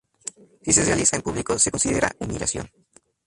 Si 0.63 0.71
se 0.73 0.83
realiza 0.89 1.15
en 1.15 1.21
público, 1.21 1.59
se 1.59 1.69
considera 1.69 2.15
humillación. 2.17 2.67